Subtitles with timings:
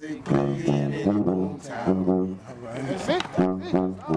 [0.00, 1.58] Nando
[3.34, 4.09] Cruz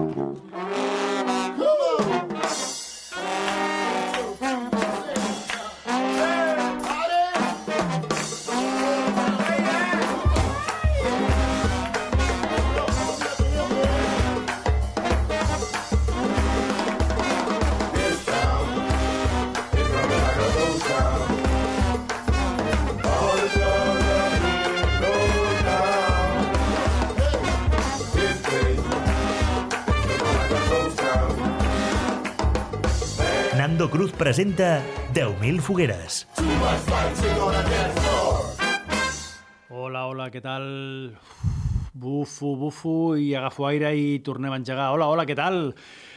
[34.34, 34.82] presenta
[35.14, 36.26] 10.000 fogueres.
[39.70, 40.64] Hola, hola, què tal?
[41.94, 44.88] Bufo, bufo i agafo aire i tornem a engegar.
[44.90, 45.70] Hola, hola, què tal?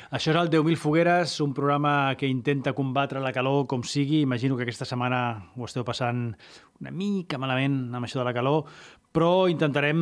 [0.10, 4.24] Això és el 10.000 fogueres, un programa que intenta combatre la calor com sigui.
[4.26, 6.32] Imagino que aquesta setmana ho esteu passant
[6.82, 8.66] una mica malament amb això de la calor,
[9.14, 10.02] però intentarem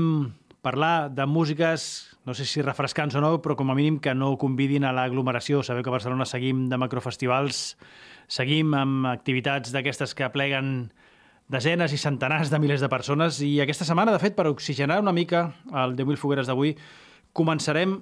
[0.66, 4.32] parlar de músiques, no sé si refrescants o no, però com a mínim que no
[4.42, 5.62] convidin a l'aglomeració.
[5.62, 7.76] Sabeu que a Barcelona seguim de macrofestivals,
[8.28, 10.92] seguim amb activitats d'aquestes que pleguen
[11.52, 15.14] desenes i centenars de milers de persones i aquesta setmana, de fet, per oxigenar una
[15.14, 16.74] mica el 10.000 fogueres d'avui,
[17.38, 18.00] començarem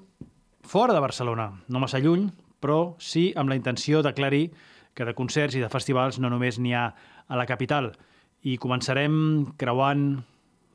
[0.64, 2.30] fora de Barcelona, no massa lluny,
[2.64, 4.54] però sí amb la intenció d'aclarir
[4.96, 6.86] que de concerts i de festivals no només n'hi ha
[7.28, 7.92] a la capital.
[8.44, 10.24] I començarem creuant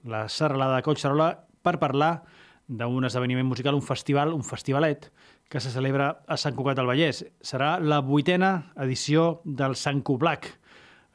[0.08, 1.30] la serralada de Collserola
[1.62, 2.22] per parlar
[2.68, 5.08] d'un esdeveniment musical, un festival, un festivalet,
[5.48, 7.24] que se celebra a Sant Cugat del Vallès.
[7.40, 10.46] Serà la vuitena edició del Sant Cublac.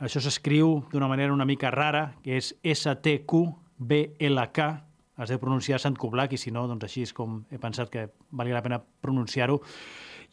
[0.03, 4.57] Això s'escriu d'una manera una mica rara, que és S-T-Q-B-L-K,
[5.21, 8.09] es deu pronunciar Sant Cublac, i si no, doncs així és com he pensat que
[8.33, 9.61] valia la pena pronunciar-ho.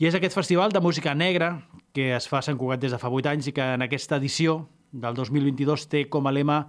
[0.00, 2.98] I és aquest festival de música negra que es fa a Sant Cugat des de
[2.98, 6.62] fa 8 anys i que en aquesta edició del 2022 té com a lema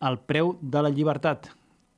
[0.00, 1.50] el preu de la llibertat,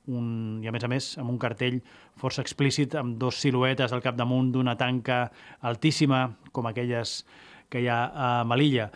[0.09, 1.81] un, i a més a més amb un cartell
[2.19, 5.27] força explícit amb dos siluetes al capdamunt d'una tanca
[5.61, 7.25] altíssima com aquelles
[7.71, 8.91] que hi ha a Melilla.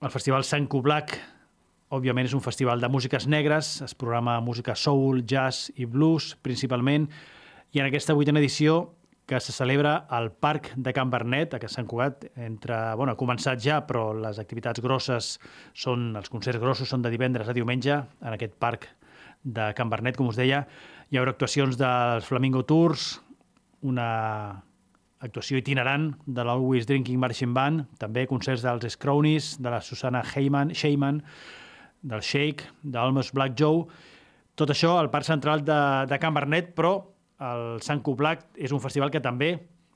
[0.00, 1.12] El Festival Sant Cublac,
[1.94, 7.08] òbviament, és un festival de músiques negres, es programa música soul, jazz i blues, principalment,
[7.72, 8.96] i en aquesta vuitena edició
[9.30, 13.60] que se celebra al Parc de Can Bernet, a Sant Cugat, entre, bueno, ha començat
[13.62, 15.36] ja, però les activitats grosses
[15.70, 18.88] són, els concerts grossos són de divendres a diumenge, en aquest parc
[19.42, 20.64] de Can Bernet, com us deia.
[21.10, 23.20] Hi haurà actuacions dels Flamingo Tours,
[23.82, 24.08] una
[25.20, 30.72] actuació itinerant de l'Always Drinking Marching Band, també concerts dels Scrownies, de la Susana Heyman,
[30.72, 31.20] Sheyman,
[32.00, 33.84] del Shake, d'Almost Black Joe,
[34.56, 36.94] tot això al Parc Central de, de Can Bernet, però
[37.40, 39.54] el Sant Cublac és un festival que també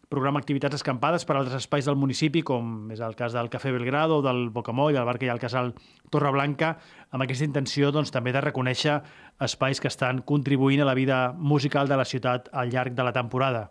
[0.09, 4.21] programa activitats escampades per altres espais del municipi, com és el cas del Cafè Belgrado,
[4.25, 5.73] del Bocamoll, el bar que hi ha al casal
[6.11, 6.75] Torreblanca,
[7.11, 9.01] amb aquesta intenció doncs, també de reconèixer
[9.45, 13.13] espais que estan contribuint a la vida musical de la ciutat al llarg de la
[13.13, 13.69] temporada.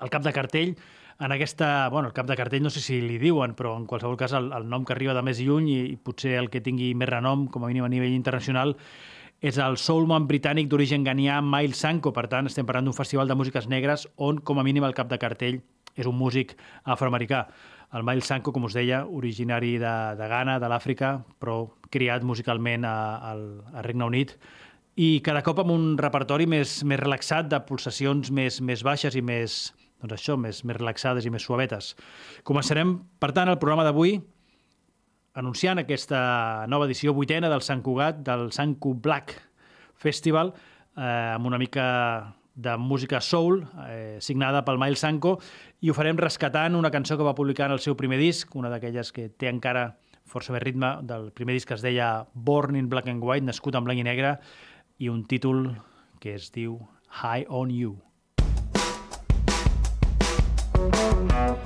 [0.00, 0.76] El cap de cartell,
[1.18, 1.88] en aquesta...
[1.88, 4.50] Bueno, el cap de cartell no sé si li diuen, però en qualsevol cas el,
[4.52, 7.46] el nom que arriba de més lluny i, i potser el que tingui més renom,
[7.48, 8.76] com a mínim a nivell internacional,
[9.40, 12.12] és el soulman britànic d'origen ganià Miles Sanko.
[12.16, 15.10] Per tant, estem parlant d'un festival de músiques negres on, com a mínim, el cap
[15.10, 15.60] de cartell
[15.96, 16.54] és un músic
[16.84, 17.46] afroamericà.
[17.96, 22.84] El Miles Sanko, com us deia, originari de, de Ghana, de l'Àfrica, però criat musicalment
[22.84, 22.96] a,
[23.32, 23.34] a,
[23.76, 24.36] a Regne Unit
[24.96, 29.20] i cada cop amb un repertori més, més relaxat, de pulsacions més, més baixes i
[29.20, 29.58] més,
[30.00, 31.92] doncs això, més, més relaxades i més suavetes.
[32.48, 34.16] Començarem, per tant, el programa d'avui
[35.36, 39.36] anunciant aquesta nova edició vuitena del Sant Cugat, del Sant Cugat Black
[40.00, 40.54] Festival,
[40.96, 45.36] eh, amb una mica de música soul, eh, signada pel Miles Sanko,
[45.84, 48.72] i ho farem rescatant una cançó que va publicar en el seu primer disc, una
[48.72, 52.88] d'aquelles que té encara força més ritme, del primer disc que es deia Born in
[52.88, 54.38] Black and White, nascut en blanc i negre,
[54.98, 55.76] i un títol
[56.18, 56.80] que es diu
[57.22, 58.00] High on You.
[60.76, 61.65] Thank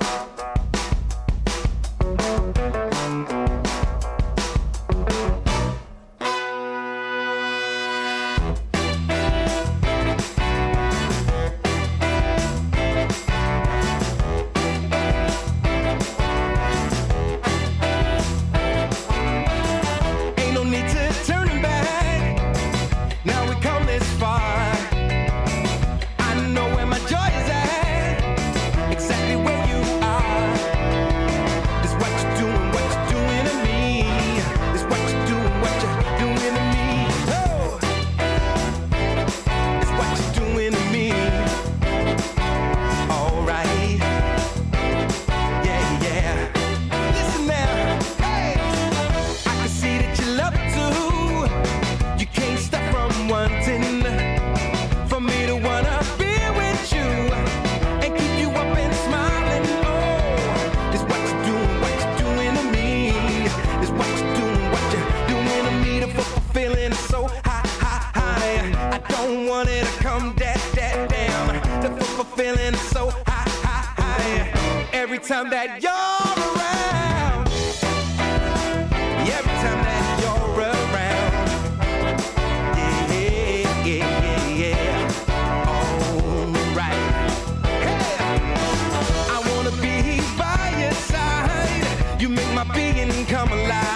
[92.63, 93.90] My being come alive.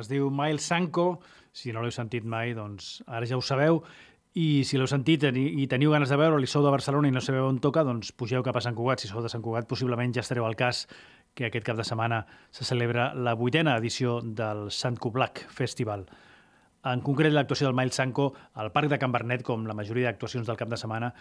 [0.00, 1.20] Es diu Miles Sanko,
[1.52, 3.82] si no l'heu sentit mai, doncs ara ja ho sabeu,
[4.38, 7.48] i si l'heu sentit i teniu ganes de veure-li, sou de Barcelona i no sabeu
[7.48, 9.02] on toca, doncs pugeu cap a Sant Cugat.
[9.02, 10.84] Si sou de Sant Cugat, possiblement ja estareu al cas
[11.34, 12.24] que aquest cap de setmana
[12.54, 16.06] se celebra la vuitena edició del Sant Cublac Festival.
[16.86, 20.46] En concret, l'actuació del Miles Sanko al Parc de Can Bernet, com la majoria d'actuacions
[20.46, 21.12] del cap de setmana,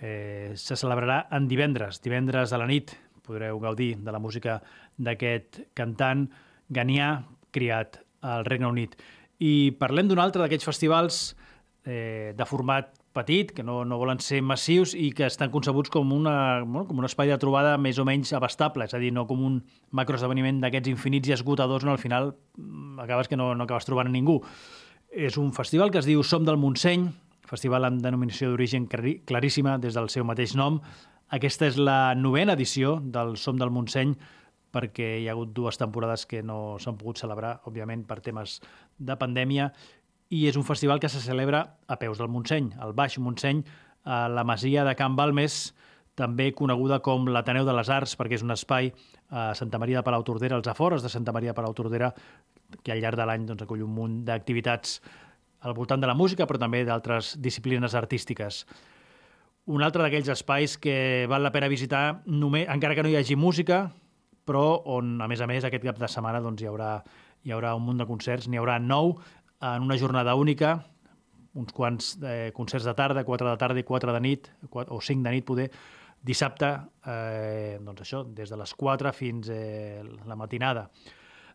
[0.00, 2.00] eh, se celebrarà en divendres.
[2.02, 2.94] Divendres a la nit
[3.26, 4.60] podreu gaudir de la música
[4.98, 6.28] d'aquest cantant
[6.70, 7.12] ganià
[7.54, 8.96] criat al Regne Unit.
[9.40, 11.20] I parlem d'un altre d'aquests festivals
[11.84, 16.12] eh, de format petit, que no, no volen ser massius i que estan concebuts com,
[16.14, 19.26] una, bueno, com un espai de trobada més o menys abastable, és a dir, no
[19.26, 19.56] com un
[19.96, 24.12] macroesdeveniment d'aquests infinits i esgotadors on al final mm, acabes que no, no acabes trobant
[24.12, 24.38] ningú.
[25.10, 27.08] És un festival que es diu Som del Montseny,
[27.50, 30.78] festival amb denominació d'origen clarí- claríssima des del seu mateix nom.
[31.34, 34.14] Aquesta és la novena edició del Som del Montseny,
[34.72, 38.60] perquè hi ha hagut dues temporades que no s'han pogut celebrar, òbviament, per temes
[38.98, 39.70] de pandèmia,
[40.30, 43.64] i és un festival que se celebra a peus del Montseny, al Baix Montseny,
[44.04, 45.74] a la masia de Can Balmes,
[46.14, 48.90] també coneguda com l'Ateneu de les Arts, perquè és un espai
[49.30, 52.12] a Santa Maria de Palautordera, als afores de Santa Maria de Palautordera,
[52.84, 55.00] que al llarg de l'any doncs, acull un munt d'activitats
[55.60, 58.64] al voltant de la música, però també d'altres disciplines artístiques.
[59.70, 63.36] Un altre d'aquells espais que val la pena visitar, només, encara que no hi hagi
[63.36, 63.90] música,
[64.50, 64.64] però
[64.96, 66.96] on, a més a més, aquest cap de setmana doncs, hi, haurà,
[67.46, 69.14] hi haurà un munt de concerts, n'hi haurà nou
[69.60, 70.80] en una jornada única,
[71.60, 75.00] uns quants eh, concerts de tarda, 4 de tarda i 4 de nit, 4, o
[75.02, 75.68] 5 de nit poder,
[76.26, 76.72] dissabte,
[77.06, 80.88] eh, doncs això, des de les 4 fins eh, la matinada.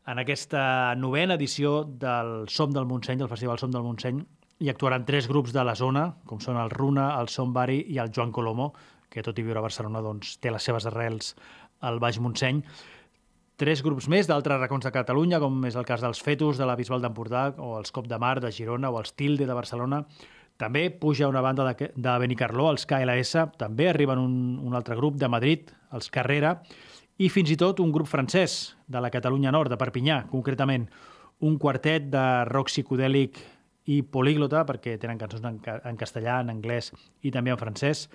[0.06, 4.20] En aquesta novena edició del Som del Montseny, del Festival Som del Montseny,
[4.62, 7.98] hi actuaran tres grups de la zona, com són el Runa, el Som Bari i
[8.00, 8.72] el Joan Colomo,
[9.10, 11.34] que tot i viure a Barcelona doncs, té les seves arrels
[11.86, 12.62] al Baix Montseny.
[13.56, 16.76] Tres grups més d'altres racons de Catalunya, com és el cas dels Fetus de la
[16.76, 20.02] Bisbal d'Empordà, o els Cop de Mar de Girona, o els Tilde de Barcelona.
[20.60, 25.16] També puja una banda de, de Benicarló, els KLS, també arriben un, un altre grup
[25.20, 26.58] de Madrid, els Carrera,
[27.16, 30.90] i fins i tot un grup francès de la Catalunya Nord, de Perpinyà, concretament
[31.48, 33.40] un quartet de rock psicodèlic
[33.92, 36.92] i políglota, perquè tenen cançons en, en castellà, en anglès
[37.24, 38.08] i també en francès,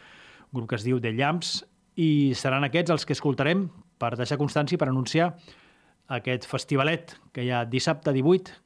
[0.52, 1.60] grup que es diu The Llamps,
[2.00, 3.68] i seran aquests els que escoltarem
[4.00, 5.34] per deixar constància per anunciar
[6.10, 8.56] aquest festivalet que hi ha dissabte 18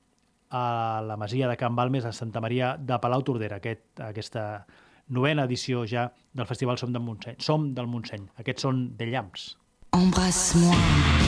[0.55, 4.65] a la Masia de Can Balmes a Santa Maria de Palau Tordera, aquest, aquesta
[5.09, 7.41] novena edició ja del Festival Som del Montseny.
[7.43, 8.31] Som del Montseny.
[8.41, 9.53] Aquests són The Llamps.
[9.99, 11.24] Embrasse-moi.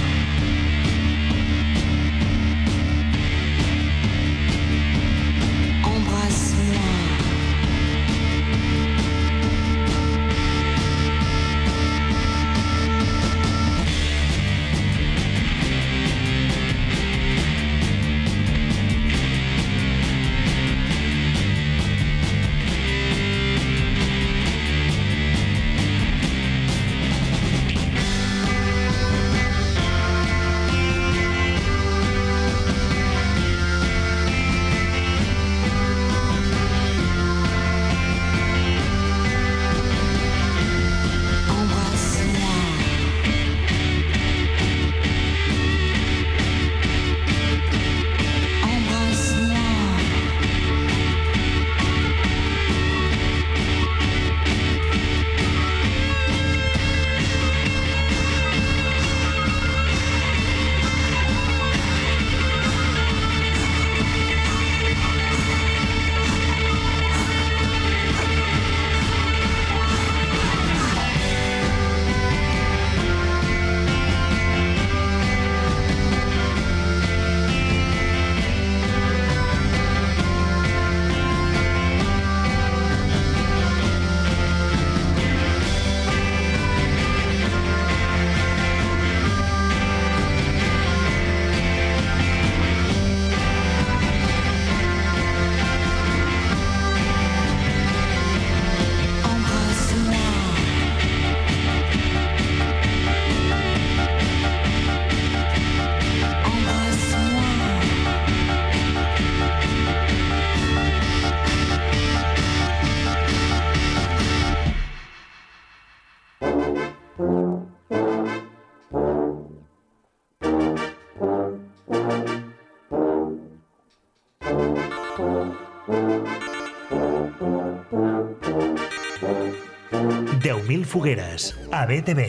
[130.87, 132.23] Fogueres, a BTV.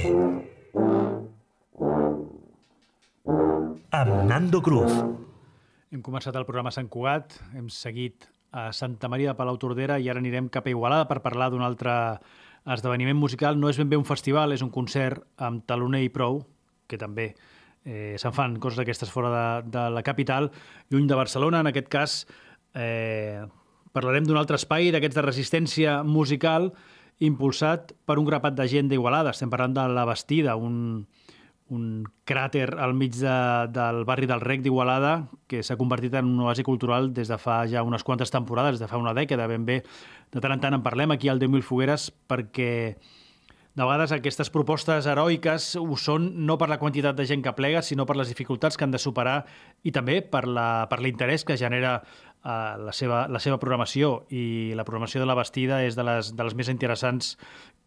[3.93, 4.91] Amb Nando Cruz.
[5.93, 10.09] Hem començat el programa Sant Cugat, hem seguit a Santa Maria de Palau Tordera i
[10.09, 11.93] ara anirem cap a Igualada per parlar d'un altre
[12.67, 13.59] esdeveniment musical.
[13.59, 16.41] No és ben bé un festival, és un concert amb taloner i prou,
[16.87, 17.29] que també
[17.85, 20.51] eh, se'n fan coses d'aquestes fora de, de la capital,
[20.91, 21.61] lluny de Barcelona.
[21.63, 22.19] En aquest cas,
[22.75, 23.45] eh,
[23.95, 26.71] parlarem d'un altre espai, d'aquests de resistència musical,
[27.19, 29.33] impulsat per un grapat de gent d'Igualada.
[29.33, 31.07] Estem parlant de La Bastida, un,
[31.73, 33.35] un cràter al mig de,
[33.73, 37.63] del barri del Rec d'Igualada que s'ha convertit en un oasi cultural des de fa
[37.67, 39.81] ja unes quantes temporades, des de fa una dècada ben bé.
[40.31, 42.97] De tant en tant en parlem aquí al 10.000 Fogueres perquè
[43.77, 47.83] de vegades aquestes propostes heroiques ho són no per la quantitat de gent que plega,
[47.85, 49.43] sinó per les dificultats que han de superar
[49.85, 51.99] i també per l'interès que genera
[52.43, 54.25] eh, la, seva, la seva programació.
[54.29, 57.35] I la programació de la Bastida és de les, de les més interessants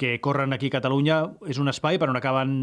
[0.01, 1.23] que corren aquí a Catalunya.
[1.51, 2.57] És un espai per on acaben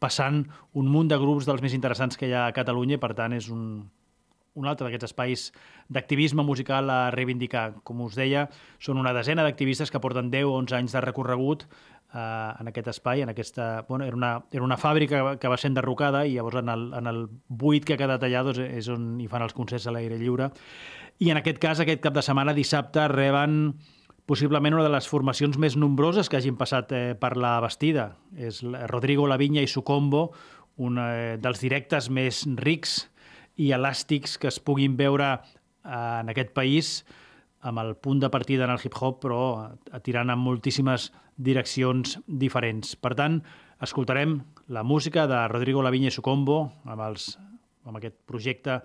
[0.00, 3.12] passant un munt de grups dels més interessants que hi ha a Catalunya i, per
[3.18, 3.82] tant, és un,
[4.58, 5.46] un altre d'aquests espais
[5.92, 7.82] d'activisme musical a reivindicar.
[7.86, 8.46] Com us deia,
[8.82, 12.90] són una desena d'activistes que porten 10 o 11 anys de recorregut eh, en aquest
[12.94, 13.84] espai, en aquesta...
[13.88, 17.10] Bueno, era, una, era una fàbrica que va ser enderrocada i llavors en el, en
[17.10, 20.18] el buit que ha quedat allà doncs, és on hi fan els concerts a l'aire
[20.18, 20.50] lliure.
[21.20, 23.74] I en aquest cas, aquest cap de setmana, dissabte, reben
[24.30, 28.14] possiblement una de les formacions més nombroses que hagin passat eh, per la Bastida.
[28.32, 30.30] És Rodrigo Lavinya i Sucombo,
[30.80, 33.02] un eh, dels directes més rics
[33.60, 35.40] i elàstics que es puguin veure eh,
[35.92, 36.92] en aquest país
[37.68, 39.42] amb el punt de partida en el hip-hop, però
[40.06, 42.94] tirant en moltíssimes direccions diferents.
[42.96, 43.42] Per tant,
[43.84, 44.38] escoltarem
[44.72, 47.34] la música de Rodrigo Lavinya i Sucombo amb, els,
[47.84, 48.78] amb aquest projecte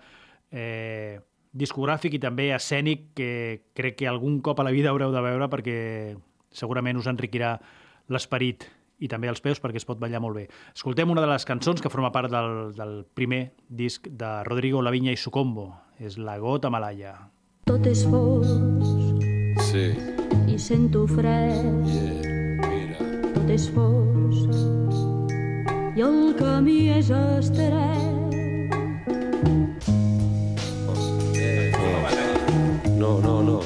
[0.52, 1.22] eh,
[1.56, 3.30] discogràfic i també escènic que
[3.78, 5.78] crec que algun cop a la vida haureu de veure perquè
[6.56, 7.56] segurament us enriquirà
[8.12, 8.68] l'esperit
[9.04, 10.46] i també els peus perquè es pot ballar molt bé.
[10.76, 15.12] Escoltem una de les cançons que forma part del, del primer disc de Rodrigo Lavinya
[15.12, 15.74] i Sucombo.
[16.00, 17.16] És La gota malaya.
[17.66, 18.52] Tot és fosc
[19.66, 19.86] Sí,
[20.52, 23.08] i sento fred, yeah, mira.
[23.34, 24.52] tot és fosc
[25.96, 28.04] i el camí és estret.
[32.96, 33.60] No, no, no.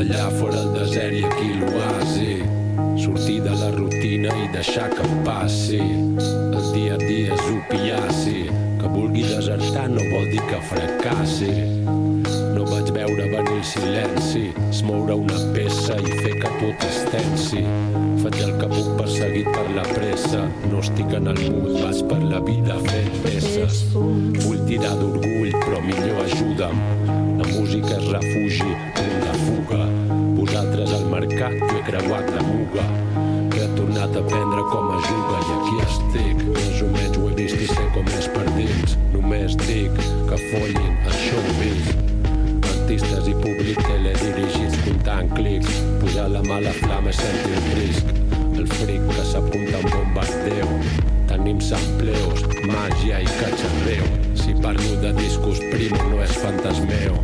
[0.00, 2.38] Allà fora el desert i aquí l'oasi.
[3.02, 5.82] Sortir de la rutina i deixar que passi.
[5.82, 8.46] El dia a dia és opiaci.
[8.80, 11.52] Que vulgui desertar no vol dir que fracassi.
[12.56, 16.98] No vaig veure venir el silenci, es moure una peça i fer que tot es
[17.10, 17.62] tensi.
[18.20, 22.18] Faig el que puc perseguit per la pressa, no estic en el mood, vaig per
[22.20, 23.80] la vida fent peces.
[23.94, 26.82] Vull tirar d'orgull, però millor ajuda'm.
[27.40, 29.86] La música és refugi, punt de fuga.
[30.36, 32.84] Vosaltres al mercat, jo he creuat la muga.
[33.56, 36.44] He tornat a aprendre com es juga i aquí estic.
[36.58, 39.00] Més o menys ho he vist i sé com és per dins.
[39.16, 41.99] Només dic que follin el showbiz.
[42.90, 45.76] Artistes i públic teledirigits comptant clics.
[46.00, 48.10] Posar la mala flama és sentir el risc.
[48.58, 50.72] El fric que s'apunta a un bombardeu.
[51.30, 54.10] Tenim sampleos, màgia i catxarreu.
[54.42, 57.14] Si parlo de discos primo no és fantasmeo.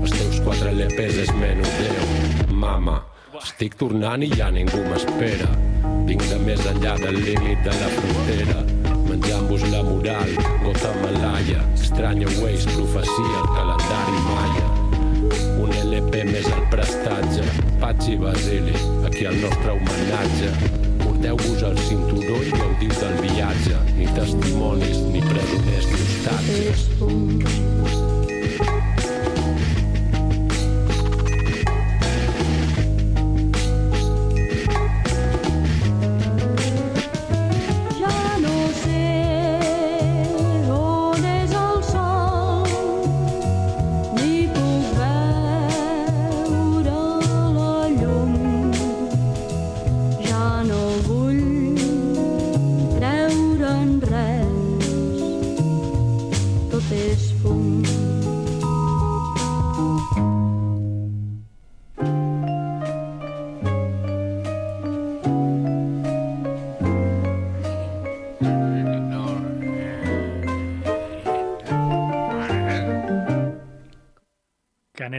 [0.00, 2.16] Els teus quatre LPs és menudeu.
[2.64, 3.02] Mama,
[3.44, 5.52] estic tornant i ja ningú m'espera.
[6.08, 8.60] Vinc de més enllà del límit de la frontera.
[9.12, 11.60] Menjant-vos la moral, gota malaya.
[11.76, 14.79] Estranya Ways, profecia, el calendari maia.
[16.30, 17.42] Més al prestatge,
[17.82, 18.74] Patxi Basili,
[19.08, 20.52] aquí el nostre homenatge.
[21.00, 27.79] Porteu-vos el cinturó i gaudiu del viatge, ni testimonis, ni presoners, ni hostatges.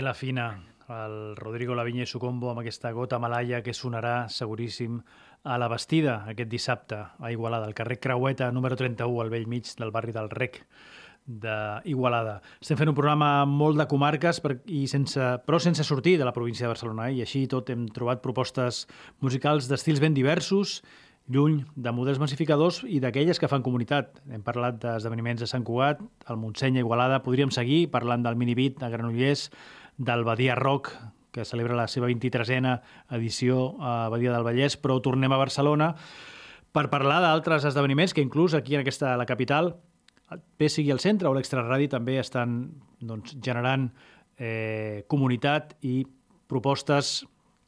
[0.01, 4.95] Canela fina, el Rodrigo Lavinya i Sucombo amb aquesta gota malaya que sonarà seguríssim
[5.45, 9.69] a la Bastida aquest dissabte a Igualada, al carrer Creueta número 31 al vell mig
[9.77, 10.57] del barri del Rec
[11.27, 12.39] d'Igualada.
[12.57, 16.33] Estem fent un programa molt de comarques per, i sense, però sense sortir de la
[16.33, 17.19] província de Barcelona eh?
[17.19, 18.87] i així tot hem trobat propostes
[19.21, 20.79] musicals d'estils ben diversos
[21.31, 24.17] lluny de models massificadors i d'aquelles que fan comunitat.
[24.31, 27.21] Hem parlat d'esdeveniments a Sant Cugat, al Montseny, a Igualada.
[27.23, 29.49] Podríem seguir parlant del Minibit a Granollers,
[30.01, 30.91] del Badia Rock,
[31.31, 32.73] que celebra la seva 23a
[33.15, 35.93] edició a Badia del Vallès, però tornem a Barcelona
[36.71, 39.75] per parlar d'altres esdeveniments que inclús aquí en aquesta, la capital,
[40.57, 42.63] bé sigui el centre o l'extraradi, també estan
[42.99, 43.89] doncs, generant
[44.39, 46.01] eh, comunitat i
[46.47, 47.21] propostes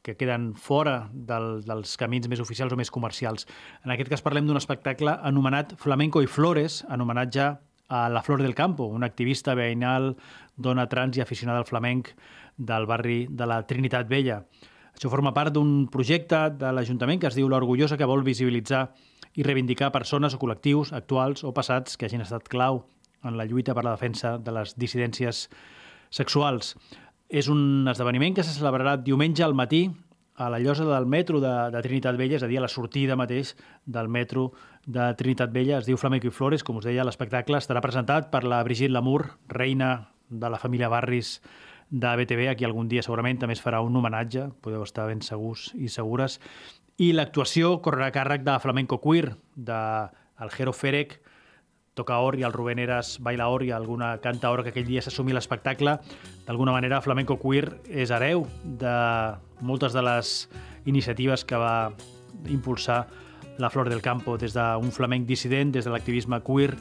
[0.04, 3.48] que queden fora del, dels camins més oficials o més comercials.
[3.86, 7.54] En aquest cas parlem d'un espectacle anomenat Flamenco i Flores, en homenatge
[7.90, 10.14] a la Flor del Campo, una activista veïnal,
[10.56, 12.14] dona trans i aficionada al flamenc
[12.58, 14.44] del barri de la Trinitat Vella.
[14.94, 18.88] Això forma part d'un projecte de l'Ajuntament que es diu L'Orgullosa, que vol visibilitzar
[19.34, 22.84] i reivindicar persones o col·lectius actuals o passats que hagin estat clau
[23.24, 25.48] en la lluita per la defensa de les dissidències
[26.14, 26.76] sexuals.
[27.30, 29.88] És un esdeveniment que se celebrarà diumenge al matí
[30.36, 33.18] a la llosa del metro de, de Trinitat Vella, és a dir, a la sortida
[33.18, 34.52] mateix del metro
[34.86, 35.78] de Trinitat Vella.
[35.80, 39.28] Es diu Flamenco i Flores, com us deia, l'espectacle estarà presentat per la Brigitte Lamour,
[39.48, 41.40] reina de la família Barris
[41.90, 45.22] de BTV, a qui algun dia segurament també es farà un homenatge, podeu estar ben
[45.22, 46.40] segurs i segures.
[46.98, 49.80] I l'actuació correrà a càrrec de Flamenco Queer, de
[50.42, 51.20] Algero Ferec,
[51.94, 55.02] toca or i el Rubén Eras baila or i alguna canta or que aquell dia
[55.06, 56.00] s'assumi l'espectacle.
[56.48, 58.96] D'alguna manera, Flamenco Queer és hereu de
[59.62, 60.34] moltes de les
[60.90, 61.94] iniciatives que va
[62.50, 63.06] impulsar
[63.58, 66.74] la Flor del Campo, des d'un flamenc dissident, des de l'activisme queer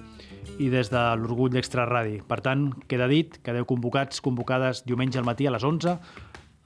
[0.59, 2.21] i des de l'orgull d'extraradi.
[2.29, 5.99] Per tant, queda dit, quedeu convocats, convocades diumenge al matí a les 11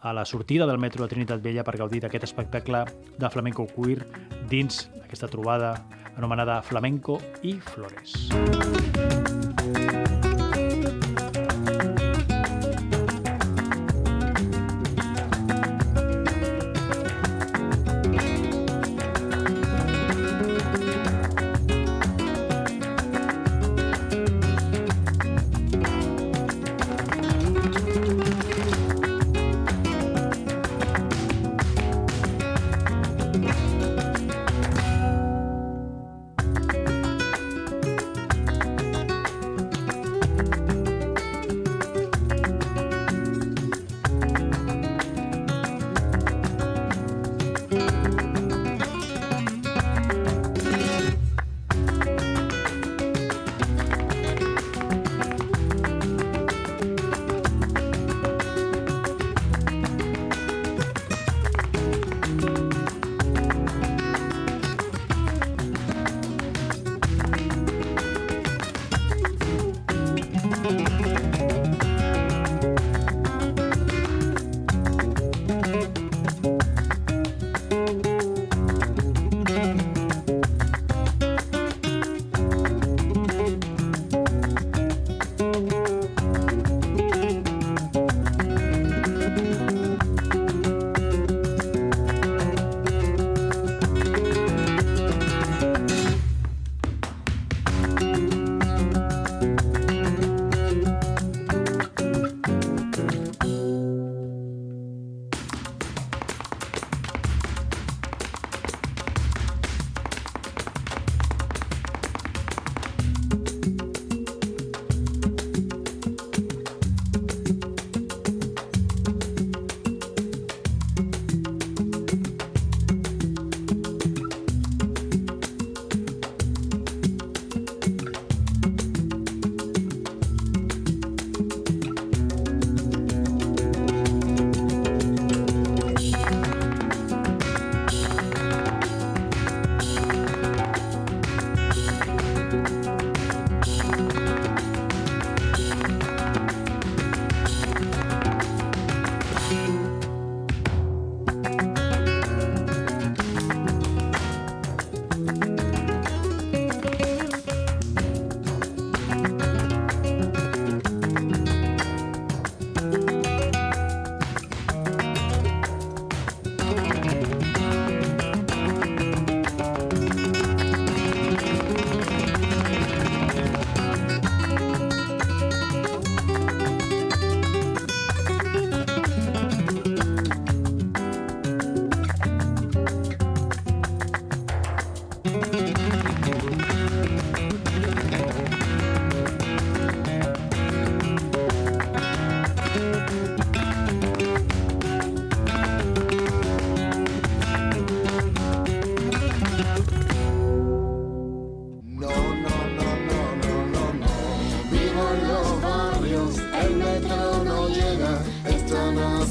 [0.06, 2.84] a la sortida del metro de Trinitat Vella per gaudir d'aquest espectacle
[3.18, 4.06] de flamenco queer
[4.50, 5.74] dins aquesta trobada
[6.16, 8.95] anomenada Flamenco i Flores.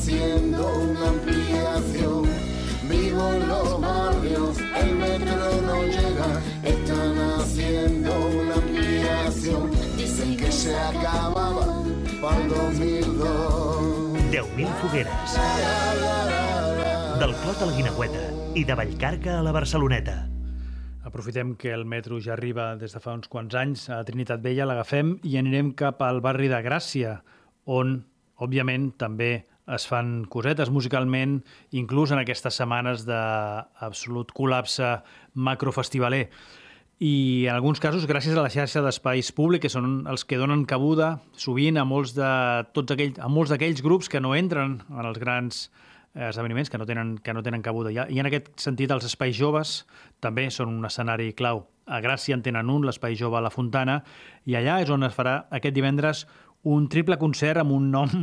[0.06, 2.26] Haciendo una ampliación.
[2.88, 9.72] Vivo en los barrios, el metro no llega, están haciendo una ampliación.
[9.98, 11.84] Dicen que se acababa
[12.22, 14.14] para el 2002.
[14.30, 15.40] 10.000 fogueres.
[17.20, 20.30] Del Clot a la Guinagüeta i de Vallcarca a la Barceloneta.
[21.04, 24.70] Aprofitem que el metro ja arriba des de fa uns quants anys a Trinitat Vella,
[24.70, 27.24] l'agafem i anirem cap al barri de Gràcia,
[27.66, 28.04] on,
[28.38, 31.40] òbviament, també es fan cosetes musicalment,
[31.74, 35.00] inclús en aquestes setmanes d'absolut col·lapse
[35.34, 36.28] macrofestivaler.
[37.04, 40.64] I en alguns casos gràcies a la xarxa d'espais públics, que són els que donen
[40.70, 42.30] cabuda sovint a molts de
[42.78, 45.66] tots aquells, a molts d'aquells grups que no entren en els grans
[46.14, 47.92] eh, esdeveniments que no tenen, que no tenen cabuda.
[47.92, 49.82] I, I en aquest sentit els espais joves
[50.24, 51.66] també són un escenari clau.
[51.86, 54.00] A Gràcia en tenen un, l'Espai Jove a la Fontana,
[54.48, 56.24] i allà és on es farà aquest divendres
[56.66, 58.14] un triple concert amb un nom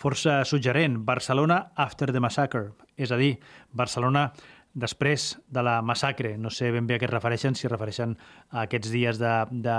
[0.00, 3.34] força suggerent, Barcelona After the Massacre, és a dir,
[3.76, 4.30] Barcelona
[4.72, 6.36] després de la massacre.
[6.38, 8.16] No sé ben bé a què es refereixen, si refereixen
[8.50, 9.78] a aquests dies de, de,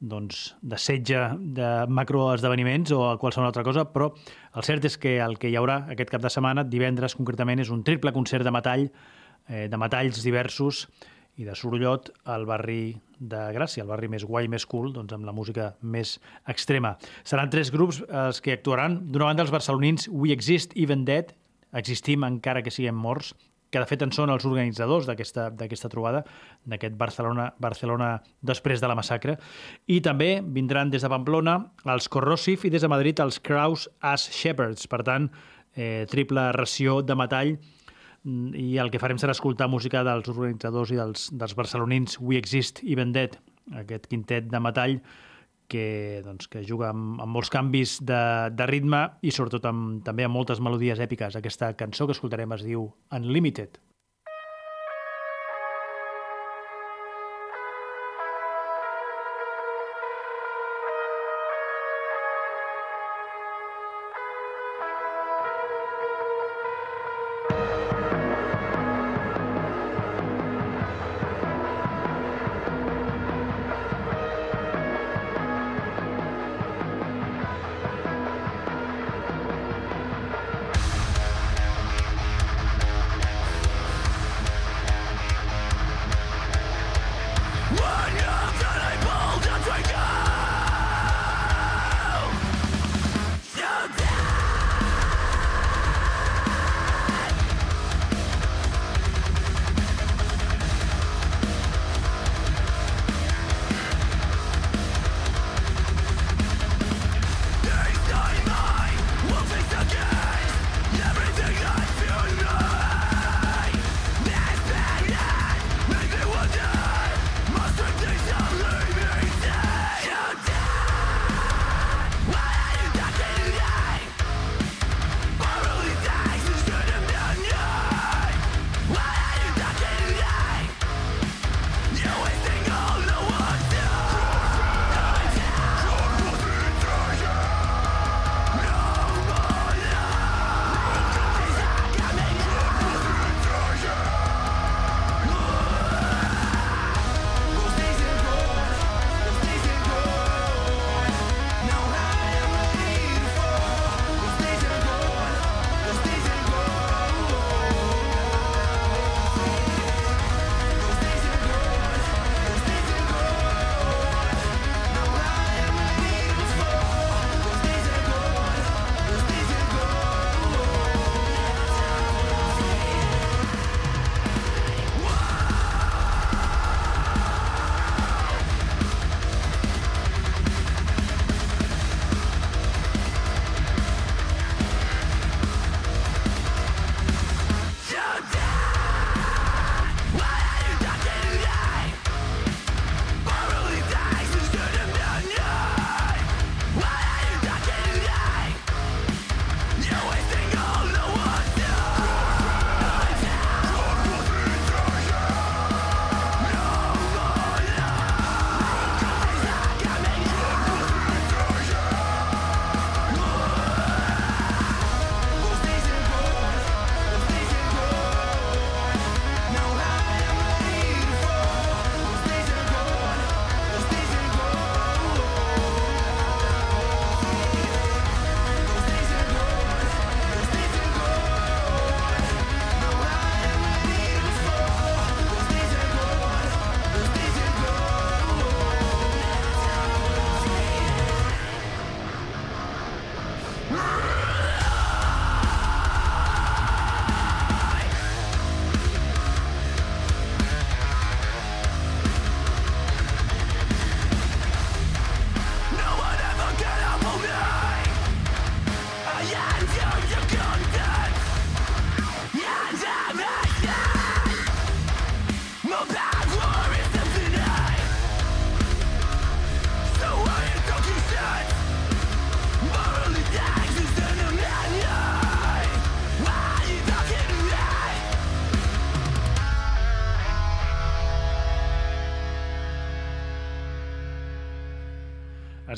[0.00, 1.22] doncs, de setge,
[1.56, 4.10] de macroesdeveniments o a qualsevol altra cosa, però
[4.54, 7.72] el cert és que el que hi haurà aquest cap de setmana, divendres concretament, és
[7.72, 8.90] un triple concert de metall,
[9.48, 10.86] eh, de metalls diversos
[11.40, 15.24] i de sorollot al barri de Gràcia, el barri més guai, més cool, doncs amb
[15.28, 16.96] la música més extrema.
[17.24, 18.98] Seran tres grups els que actuaran.
[19.08, 21.32] D'una banda, els barcelonins We Exist Even Dead,
[21.76, 23.32] existim encara que siguem morts,
[23.70, 26.24] que de fet en són els organitzadors d'aquesta trobada,
[26.66, 28.10] d'aquest Barcelona, Barcelona
[28.42, 29.36] després de la massacre.
[29.86, 34.26] I també vindran des de Pamplona els Corrosive i des de Madrid els Kraus as
[34.34, 34.90] Shepherds.
[34.90, 35.30] Per tant,
[35.76, 37.54] eh, triple ració de metall
[38.24, 42.82] i el que farem serà escoltar música dels organitzadors i dels, dels barcelonins We Exist
[42.84, 43.36] Even Dead,
[43.80, 44.98] aquest quintet de metall
[45.70, 50.26] que, doncs, que juga amb, amb molts canvis de, de ritme i sobretot amb, també
[50.26, 51.38] amb moltes melodies èpiques.
[51.38, 52.90] Aquesta cançó que escoltarem es diu.
[53.16, 53.78] Unlimited.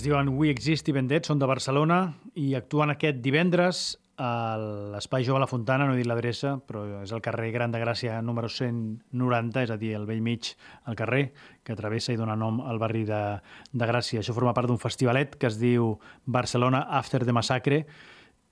[0.03, 1.97] Es diuen We Exist i Vendet, són de Barcelona
[2.35, 3.83] i actuen aquest divendres
[4.19, 4.57] a
[4.91, 7.79] l'Espai Jove a la Fontana, no he dit l'adreça, però és el carrer Gran de
[7.79, 10.51] Gràcia número 190, és a dir, al vell mig
[10.91, 11.23] al carrer,
[11.63, 13.23] que travessa i dona nom al barri de,
[13.71, 14.25] de Gràcia.
[14.25, 15.93] Això forma part d'un festivalet que es diu
[16.27, 17.85] Barcelona After the Massacre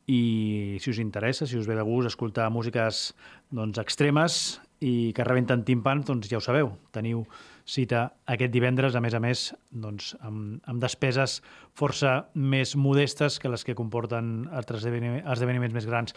[0.07, 3.09] i si us interessa, si us ve de gust escoltar músiques
[3.51, 7.27] doncs, extremes i que rebenten timpans, doncs ja ho sabeu, teniu
[7.71, 11.39] cita aquest divendres, a més a més, doncs, amb, amb despeses
[11.79, 16.17] força més modestes que les que comporten altres esdeveniments, més grans.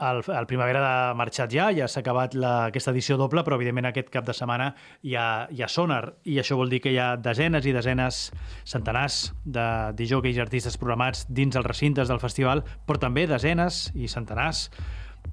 [0.00, 3.90] El, el Primavera ha marxat ja, ja s'ha acabat la, aquesta edició doble, però evidentment
[3.90, 4.70] aquest cap de setmana
[5.04, 8.22] hi ha, hi ha sonar, i això vol dir que hi ha desenes i desenes,
[8.64, 9.66] centenars de
[9.98, 14.70] DJs i artistes programats dins els recintes del festival, però també desenes i centenars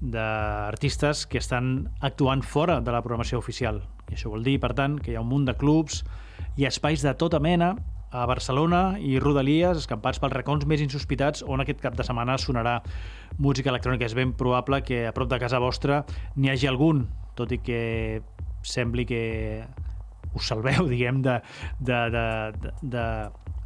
[0.00, 3.82] d'artistes que estan actuant fora de la programació oficial.
[4.08, 6.04] I això vol dir, per tant, que hi ha un munt de clubs
[6.56, 7.74] i espais de tota mena
[8.10, 12.78] a Barcelona i Rodalies, escampats pels racons més insospitats, on aquest cap de setmana sonarà
[13.36, 14.06] música electrònica.
[14.08, 16.04] És ben probable que a prop de casa vostra
[16.36, 17.04] n'hi hagi algun,
[17.36, 17.82] tot i que
[18.64, 19.22] sembli que
[20.34, 21.40] us salveu, diguem, de,
[21.80, 22.24] de, de,
[22.62, 23.04] de, de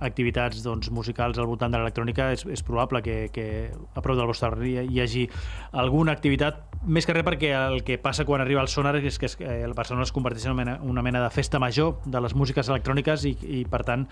[0.03, 4.29] activitats doncs, musicals al voltant de l'electrònica, és, és probable que, que a prop del
[4.29, 5.25] vostre barri hi hagi
[5.73, 9.31] alguna activitat, més que res perquè el que passa quan arriba el sonar és que
[9.39, 12.35] que el Barcelona es converteix en una mena, una mena de festa major de les
[12.35, 14.09] músiques electròniques i, i per tant,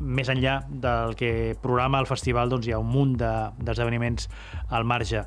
[0.00, 4.28] més enllà del que programa el festival, doncs hi ha un munt de- d'esdeveniments
[4.70, 5.22] al marge.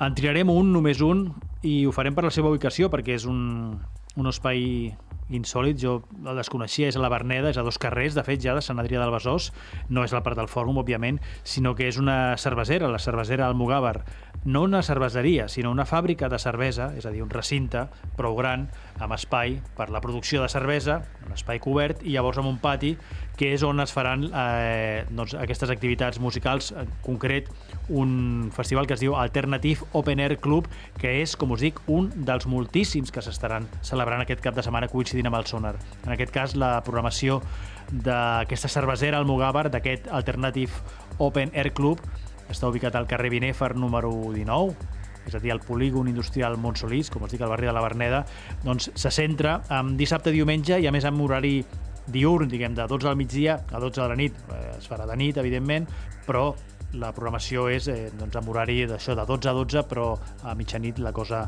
[0.00, 1.32] En triarem un, només un,
[1.66, 3.74] i ho farem per la seva ubicació, perquè és un,
[4.14, 4.92] un espai
[5.34, 8.54] insòlid, jo el desconeixia, és a la Verneda, és a dos carrers, de fet, ja
[8.56, 9.50] de Sant Adrià del Besòs,
[9.88, 14.00] no és la part del fòrum, òbviament, sinó que és una cervesera, la cervesera Almogàver.
[14.44, 18.68] No una cerveseria, sinó una fàbrica de cervesa, és a dir, un recinte prou gran,
[18.98, 22.94] amb espai per la producció de cervesa, un espai cobert, i llavors amb un pati,
[23.38, 27.50] que és on es faran eh, doncs, aquestes activitats musicals, en concret
[27.88, 32.10] un festival que es diu Alternative Open Air Club, que és, com us dic, un
[32.16, 35.76] dels moltíssims que s'estaran celebrant aquest cap de setmana coincidint amb el Sonar.
[36.04, 37.40] En aquest cas, la programació
[37.92, 40.72] d'aquesta cervesera Almogàver, d'aquest Alternative
[41.18, 42.02] Open Air Club,
[42.48, 47.26] està ubicat al carrer Binèfar número 19, és a dir, el polígon industrial Montsolís, com
[47.26, 48.24] us dic, al barri de la Verneda,
[48.64, 51.60] doncs se centra en dissabte i diumenge i a més amb horari
[52.08, 54.38] diurn, diguem, de 12 al migdia a 12 de la nit.
[54.54, 55.88] Eh, es farà de nit, evidentment,
[56.26, 56.50] però
[56.96, 60.08] la programació és eh, doncs, amb horari d'això de 12 a 12, però
[60.48, 61.44] a mitjanit la cosa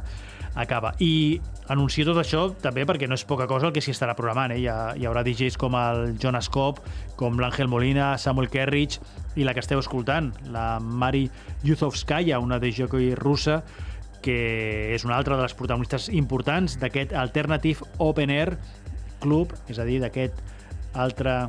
[0.54, 0.94] acaba.
[0.98, 4.52] I anuncio tot això també perquè no és poca cosa el que s'hi estarà programant.
[4.54, 4.62] Eh?
[4.62, 6.82] Hi, ha, hi haurà DJs com el Jonas Cobb,
[7.20, 8.98] com l'Àngel Molina, Samuel Kerridge
[9.38, 11.28] i la que esteu escoltant, la Mari
[11.66, 13.62] Yuzovskaya, una DJ russa
[14.20, 18.58] que és una altra de les protagonistes importants d'aquest Alternative Open Air
[19.20, 20.36] Club, és a dir, d'aquest
[20.92, 21.46] altre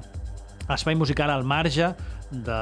[0.71, 1.91] espai musical al marge
[2.31, 2.61] de,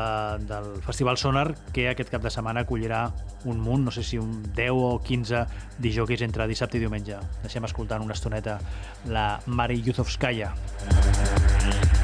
[0.49, 3.05] del Festival Sonar que aquest cap de setmana acollirà
[3.45, 5.45] un munt, no sé si un 10 o 15
[5.79, 7.21] dijòquis entre dissabte i diumenge.
[7.45, 8.59] Deixem escoltant una estoneta
[9.07, 10.53] la Mari Yuzovskaya.
[10.89, 11.98] A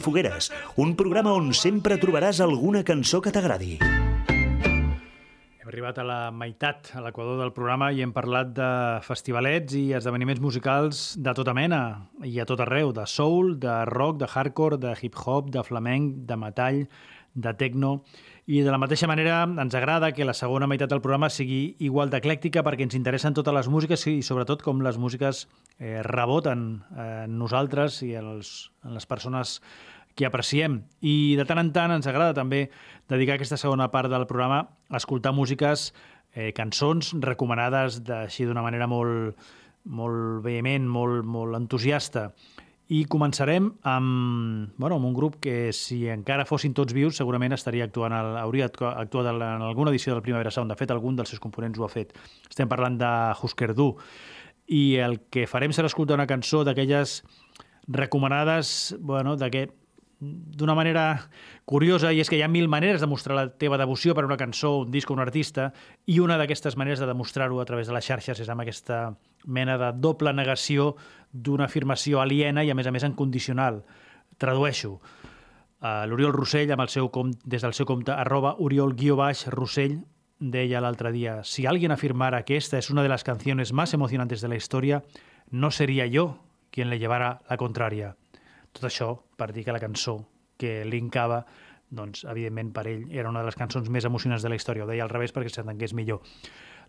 [0.00, 3.78] quien 10.000 fogueres, un programa on sempre trobaràs alguna cançó que t'agradi.
[5.60, 8.70] Hem arribat a la meitat, a l'equador del programa, i hem parlat de
[9.06, 14.18] festivalets i esdeveniments musicals de tota mena i a tot arreu, de soul, de rock,
[14.18, 16.84] de hardcore, de hip-hop, de flamenc, de metall,
[17.34, 18.00] de techno...
[18.46, 22.10] I de la mateixa manera ens agrada que la segona meitat del programa sigui igual
[22.10, 25.44] d'eclèctica perquè ens interessen totes les músiques i sobretot com les músiques
[25.78, 29.60] eh, reboten eh, en nosaltres i en, els, en les persones
[30.18, 30.80] que apreciem.
[31.06, 32.64] I de tant en tant ens agrada també
[33.08, 35.92] dedicar aquesta segona part del programa a escoltar músiques,
[36.34, 39.38] eh, cançons recomanades de- així d'una manera molt,
[39.84, 42.32] molt vehement, molt, molt entusiasta.
[42.90, 47.86] I començarem amb, bueno, amb un grup que, si encara fossin tots vius, segurament estaria
[47.86, 50.72] actuant, al, hauria actua- actuat en alguna edició del Primavera Sound.
[50.72, 52.16] De fet, algun dels seus components ho ha fet.
[52.48, 53.92] Estem parlant de Husker Du.
[54.66, 57.20] I el que farem serà escoltar una cançó d'aquelles
[57.86, 59.76] recomanades, bueno, d'aquest
[60.20, 61.30] d'una manera
[61.64, 64.36] curiosa, i és que hi ha mil maneres de mostrar la teva devoció per una
[64.36, 65.70] cançó, un disc o un artista,
[66.06, 69.14] i una d'aquestes maneres de demostrar-ho a través de les xarxes és amb aquesta
[69.44, 70.94] mena de doble negació
[71.32, 73.82] d'una afirmació aliena i, a més a més, en condicional.
[74.38, 74.98] Tradueixo.
[75.80, 79.46] Uh, L'Oriol Rossell, amb el seu com, des del seu compte, arroba Oriol guió baix
[79.54, 80.00] Rossell,
[80.40, 84.40] deia l'altre dia, si alguien afirmara que esta es una de las canciones más emocionantes
[84.40, 85.02] de la historia,
[85.50, 86.38] no sería yo
[86.70, 88.14] quien le llevara la contraria.
[88.72, 90.22] Tot això per dir que la cançó
[90.60, 91.44] que linkava,
[91.90, 94.84] doncs, evidentment, per ell era una de les cançons més emocionants de la història.
[94.84, 96.22] Ho deia al revés perquè s'entengués millor.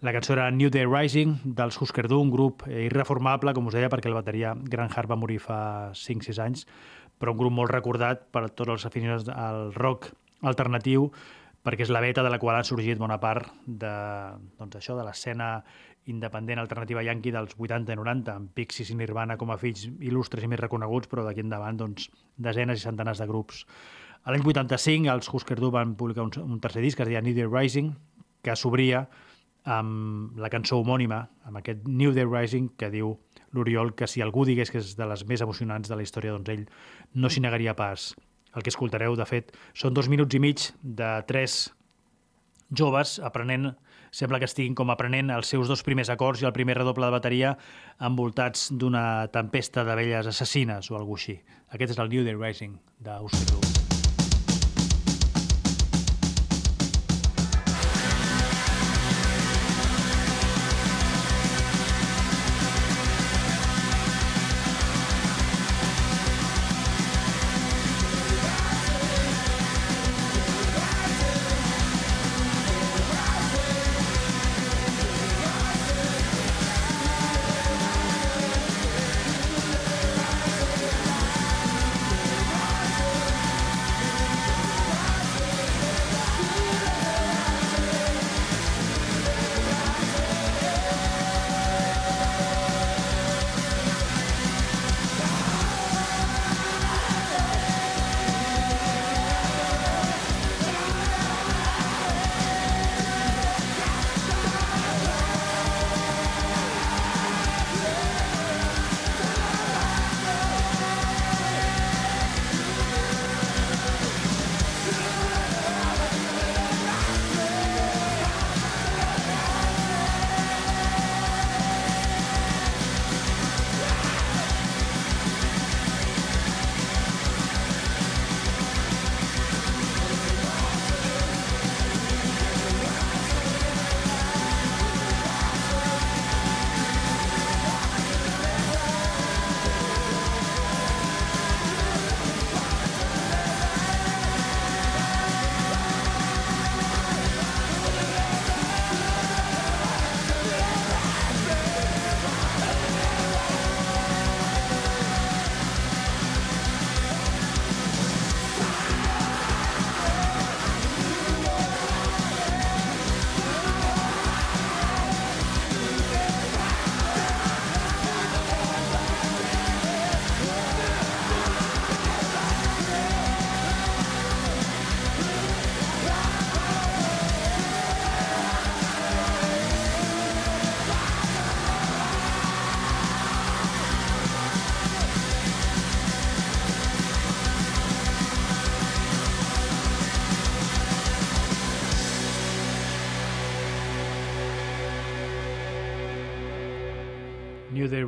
[0.02, 3.76] La cançó era New Day Rising, dels Husker Du, un grup eh, irreformable, com us
[3.78, 5.60] deia, perquè el bateria Grant Hart va morir fa
[5.94, 6.66] 5-6 anys,
[7.22, 10.10] però un grup molt recordat per tots els aficionats al rock
[10.42, 11.06] alternatiu,
[11.62, 13.94] perquè és la beta de la qual ha sorgit bona part de,
[14.58, 15.54] doncs això, de l'escena
[16.10, 20.42] independent alternativa yanqui dels 80 i 90, amb Pixies i Nirvana com a fills il·lustres
[20.42, 22.10] i més reconeguts, però d'aquí endavant doncs,
[22.42, 23.68] desenes i centenars de grups.
[24.26, 27.22] A l'any 85 els Husker Du van publicar un, un tercer disc que es deia
[27.22, 27.94] New Day Rising,
[28.42, 29.06] que s'obria
[29.64, 33.14] amb la cançó homònima, amb aquest New Day Rising, que diu
[33.54, 36.50] l'Oriol que si algú digués que és de les més emocionants de la història, doncs
[36.50, 36.66] ell
[37.14, 38.12] no s'hi negaria pas.
[38.56, 41.70] El que escoltareu, de fet, són dos minuts i mig de tres
[42.72, 43.72] joves aprenent,
[44.12, 47.16] sembla que estiguin com aprenent els seus dos primers acords i el primer redoble de
[47.16, 47.54] bateria
[48.00, 51.40] envoltats d'una tempesta d'abelles assassines o alguna així.
[51.72, 53.91] Aquest és el New Day Rising de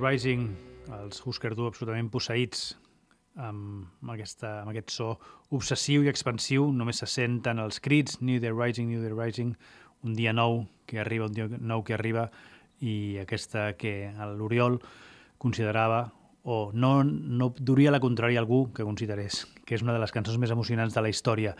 [0.03, 0.49] Rising,
[0.99, 2.73] els Husker Du absolutament posseïts
[3.39, 5.13] amb, aquesta, amb aquest so
[5.55, 9.55] obsessiu i expansiu, només se senten els crits New Day Rising, New Day Rising,
[10.03, 12.27] un dia nou que arriba, un dia nou que arriba,
[12.83, 14.81] i aquesta que l'Oriol
[15.39, 16.09] considerava
[16.43, 20.37] o no, no duria la contrària algú que considerés que és una de les cançons
[20.41, 21.55] més emocionants de la història.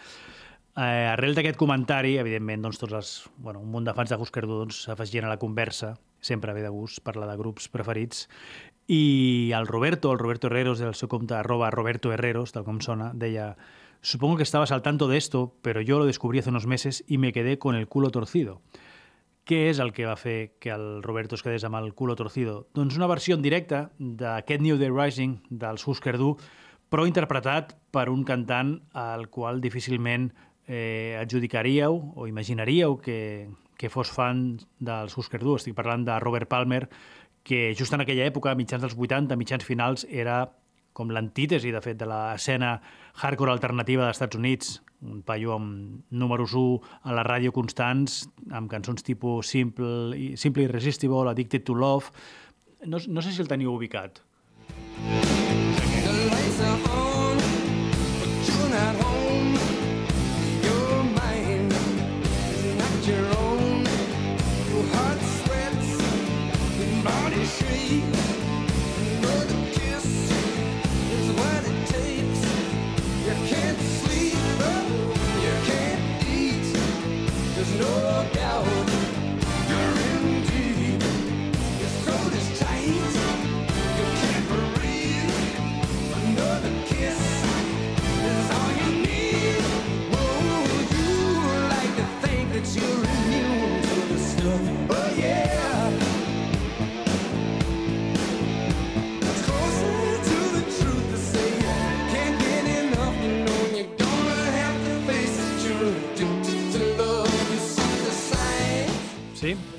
[0.75, 4.59] Eh, arrel d'aquest comentari, evidentment, doncs, tots els, bueno, un munt de fans de Gusquerdú
[4.65, 5.93] doncs, s'afegien a la conversa,
[6.23, 8.25] sempre ve de gust parlar de grups preferits,
[8.87, 13.11] i el Roberto, el Roberto Herreros, del seu compte arroba Roberto Herreros, tal com sona,
[13.13, 13.53] deia
[14.03, 17.17] Supongo que estabas al tanto de esto, pero yo lo descubrí hace unos meses y
[17.17, 18.59] me quedé con el culo torcido.
[19.47, 22.67] Què és el que va fer que el Roberto es quedés amb el culo torcido?
[22.75, 26.33] Doncs una versió en directe d'aquest New Day Rising dels Husker Du,
[26.91, 30.29] però interpretat per un cantant al qual difícilment
[30.67, 33.47] eh, adjudicaríeu o imaginaríeu que,
[33.77, 35.55] que fos fan dels Husker Du.
[35.57, 36.87] Estic parlant de Robert Palmer,
[37.43, 40.45] que just en aquella època, mitjans dels 80, mitjans finals, era
[40.93, 42.75] com l'antítesi, de fet, de l'escena
[43.21, 48.71] hardcore alternativa dels Estats Units, un paio amb números 1 a la ràdio constants, amb
[48.71, 52.13] cançons tipus Simple, Simple Irresistible, Addicted to Love...
[52.83, 54.19] No, no sé si el teniu ubicat.
[56.03, 56.92] The lights are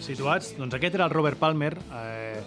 [0.04, 0.52] situats.
[0.58, 2.42] Doncs aquest era el Robert Palmer eh,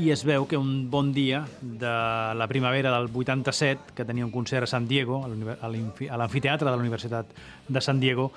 [0.00, 1.90] i es veu que un bon dia de
[2.36, 6.80] la primavera del 87, que tenia un concert a San Diego, a l'amfiteatre de la
[6.80, 7.32] Universitat
[7.68, 8.30] de San Diego,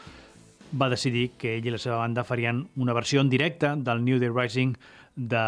[0.73, 4.19] va decidir que ell i la seva banda farien una versió en directe del New
[4.19, 4.73] Day Rising
[5.15, 5.43] de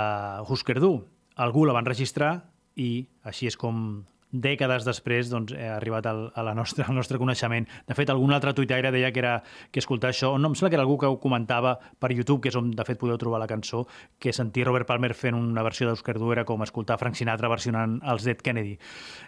[0.47, 0.99] Husker Du.
[1.35, 2.45] Algú la van registrar
[2.75, 4.05] i així és com
[4.41, 7.67] dècades després doncs, ha arribat al, a la nostra, al nostre coneixement.
[7.87, 9.35] De fet, algun altre tuitaire deia que era
[9.71, 12.53] que escoltar això, no, em sembla que era algú que ho comentava per YouTube, que
[12.53, 13.85] és on de fet podeu trobar la cançó,
[14.19, 17.99] que sentir Robert Palmer fent una versió d'Oscar Du era com escoltar Frank Sinatra versionant
[18.03, 18.77] els Dead Kennedy.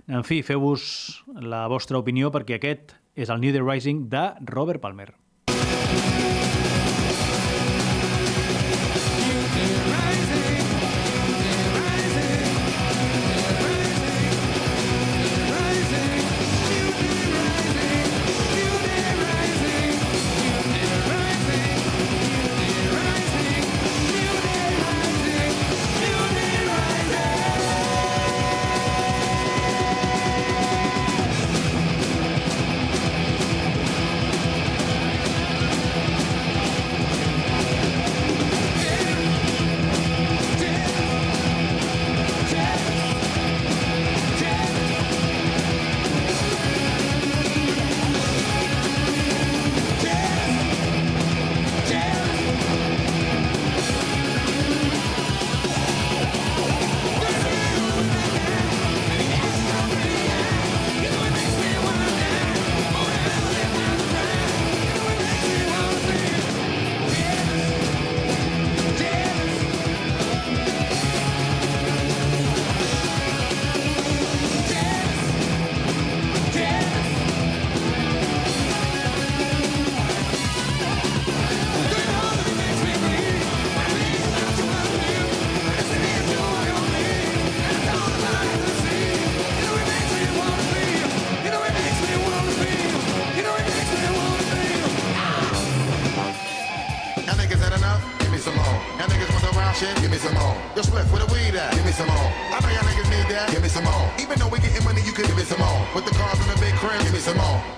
[0.08, 4.82] En fi, feu-vos la vostra opinió perquè aquest és el New Day Rising de Robert
[4.84, 5.14] Palmer.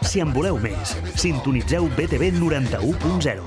[0.09, 3.43] Si en voleu més, sintonitzeu BTV 91.0.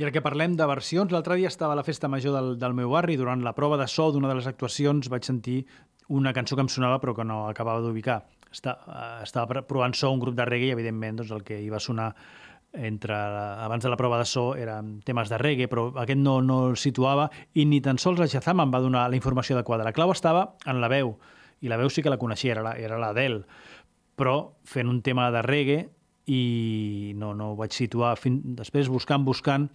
[0.00, 2.76] I el que parlem de versions, l'altre dia estava a la festa major del, del
[2.76, 5.64] meu barri durant la prova de so d'una de les actuacions vaig sentir
[6.08, 8.20] una cançó que em sonava però que no acabava d'ubicar.
[8.50, 8.76] Eh,
[9.26, 11.82] estava pr- provant so un grup de reggae i evidentment doncs, el que hi va
[11.82, 12.12] sonar
[12.72, 16.38] entre la, abans de la prova de so eren temes de reggae, però aquest no,
[16.40, 17.26] no el situava
[17.58, 19.84] i ni tan sols la Shazam em va donar la informació adequada.
[19.84, 21.16] La clau estava en la veu,
[21.60, 23.42] i la veu sí que la coneixia, era la- era l'Adele,
[24.16, 25.88] però fent un tema de reggae
[26.30, 28.14] i no, no ho vaig situar.
[28.20, 28.40] Fin...
[28.56, 29.66] Després, buscant, buscant,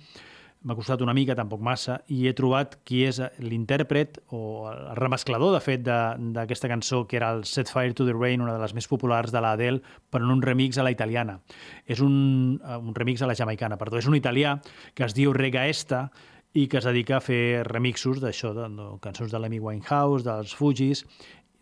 [0.66, 5.52] m'ha costat una mica, tampoc massa, i he trobat qui és l'intèrpret o el remesclador,
[5.54, 8.74] de fet, d'aquesta cançó, que era el Set Fire to the Rain, una de les
[8.74, 11.40] més populars de l'Adele, però en un remix a la italiana.
[11.86, 14.00] És un, eh, un remix a la jamaicana, perdó.
[14.02, 14.56] És un italià
[14.96, 16.08] que es diu Regaesta
[16.56, 20.56] i que es dedica a fer remixos d'això, de, de cançons de l'Amy Winehouse, dels
[20.56, 21.04] Fugis,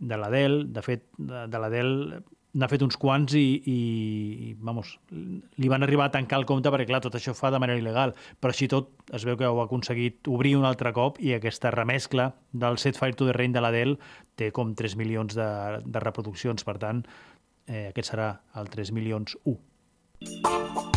[0.10, 0.64] de l'Adele.
[0.76, 2.22] De fet, de, de l'Adele
[2.54, 6.86] n'ha fet uns quants i, i, vamos, li van arribar a tancar el compte perquè,
[6.90, 9.66] clar, tot això fa de manera il·legal, però així tot es veu que ho ha
[9.66, 13.64] aconseguit obrir un altre cop i aquesta remescla del Set Fire to the Rain de
[13.64, 13.98] l'Adele
[14.38, 15.50] té com 3 milions de,
[15.86, 17.02] de reproduccions, per tant,
[17.66, 20.93] eh, aquest serà el 3 milions 1.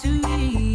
[0.00, 0.71] To me.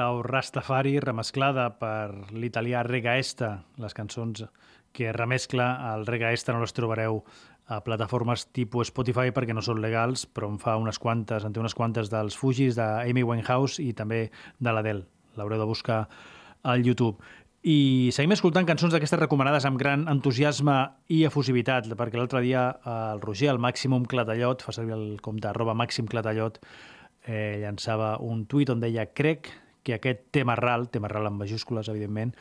[0.00, 3.66] Clau Rastafari, remesclada per l'italià Regaesta.
[3.76, 4.46] Les cançons
[4.96, 7.20] que remescla el Regaesta no les trobareu
[7.68, 11.60] a plataformes tipus Spotify perquè no són legals, però en fa unes quantes, en té
[11.60, 15.04] unes quantes dels Fugis, d'Amy Winehouse i també de l'Adele.
[15.36, 16.00] L'haureu de buscar
[16.64, 17.20] al YouTube.
[17.60, 20.80] I seguim escoltant cançons d'aquestes recomanades amb gran entusiasme
[21.12, 25.76] i efusivitat, perquè l'altre dia el Roger, el Màximum Clatallot, fa servir el compte arroba
[25.76, 26.56] Màxim Clatallot,
[27.26, 29.52] eh, llançava un tuit on deia crec
[29.82, 32.34] que aquest tema ral, tema ral en majúscules, evidentment,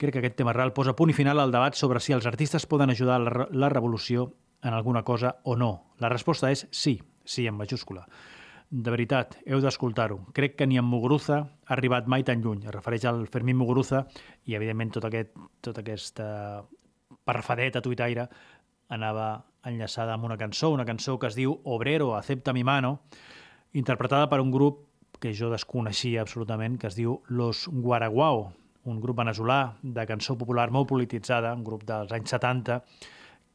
[0.00, 2.66] crec que aquest tema ral posa punt i final al debat sobre si els artistes
[2.66, 4.30] poden ajudar la, la revolució
[4.62, 5.92] en alguna cosa o no.
[5.98, 7.00] La resposta és sí.
[7.24, 8.06] sí, en majúscula.
[8.70, 10.20] De veritat, heu d'escoltar-ho.
[10.32, 12.66] Crec que ni en Muguruza ha arribat mai tan lluny.
[12.68, 14.04] Es refereix al Fermín Muguruza
[14.44, 16.28] i, evidentment, tot aquest, tota aquesta
[17.26, 18.28] parfadeta tuitaire
[18.90, 19.32] anava
[19.66, 23.00] enllaçada amb una cançó, una cançó que es diu Obrero, acepta mi mano,
[23.72, 24.86] interpretada per un grup
[25.20, 28.48] que jo desconeixia absolutament, que es diu Los Guaraguao,
[28.88, 32.80] un grup veneçolà de cançó popular molt polititzada, un grup dels anys 70,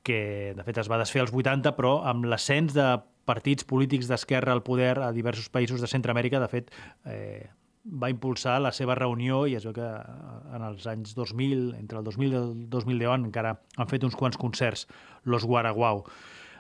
[0.05, 2.86] que de fet es va desfer als 80, però amb l'ascens de
[3.26, 6.70] partits polítics d'esquerra al poder a diversos països de Centroamèrica, de fet,
[7.09, 7.49] eh,
[7.86, 11.99] va impulsar la seva reunió i es veu que eh, en els anys 2000, entre
[12.01, 14.88] el 2000 i el 2010, encara han fet uns quants concerts,
[15.26, 16.05] Los Guaraguao.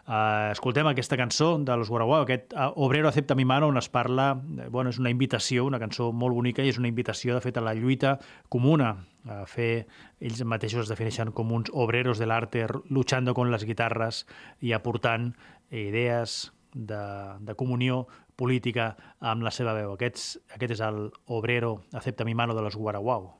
[0.05, 3.89] Uh, escoltem aquesta cançó de Los Guaraguao, aquest uh, Obrero acepta mi mano, on es
[3.89, 7.41] parla, eh, bueno, és una invitació, una cançó molt bonica i és una invitació, de
[7.41, 8.19] fet, a la lluita
[8.53, 8.91] comuna,
[9.25, 9.87] a fer,
[10.21, 14.27] ells mateixos es defineixen com uns obreros de l'arte, luchando con les guitarres
[14.61, 15.31] i aportant
[15.73, 17.01] idees de,
[17.41, 18.03] de comunió
[18.37, 19.95] política amb la seva veu.
[19.95, 23.33] Aquests, aquest és el Obrero acepta mi mano de los Guaraguao.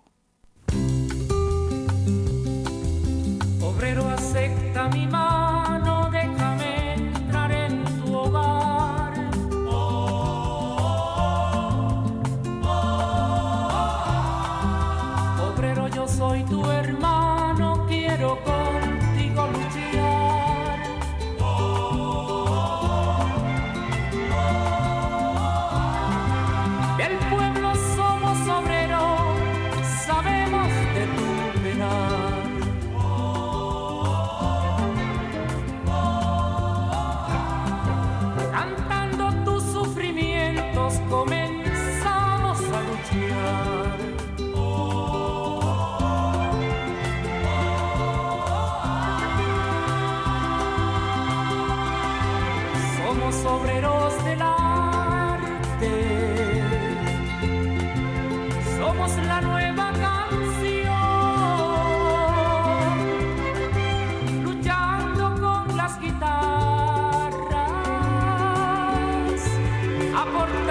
[3.61, 5.54] Obrero, acepta mi mano,
[70.31, 70.64] por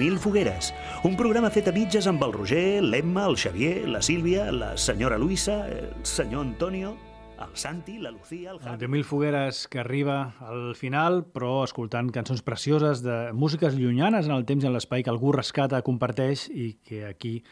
[0.00, 0.70] 10.000 fogueres,
[1.04, 5.18] un programa fet a mitges amb el Roger, l'Emma, el Xavier, la Sílvia, la senyora
[5.20, 6.94] Luisa, el senyor Antonio,
[7.36, 8.78] el Santi, la Lucía, el El Javi...
[8.80, 14.32] de Mil Fogueres que arriba al final, però escoltant cançons precioses de músiques llunyanes en
[14.38, 17.42] el temps i en l'espai que algú rescata, comparteix i que aquí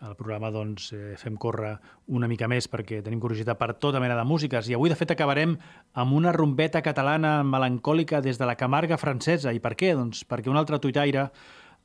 [0.00, 1.74] al programa doncs, eh, fem córrer
[2.06, 4.68] una mica més perquè tenim curiositat per tota mena de músiques.
[4.70, 5.58] I avui, de fet, acabarem
[5.92, 9.52] amb una rumbeta catalana melancòlica des de la Camarga francesa.
[9.52, 9.92] I per què?
[9.98, 11.28] Doncs perquè un altre tuitaire